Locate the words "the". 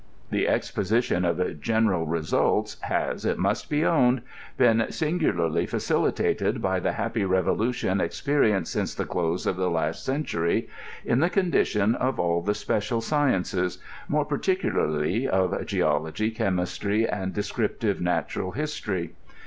0.31-0.45, 6.79-6.93, 8.95-9.05, 9.57-9.69, 11.19-11.29, 12.41-12.55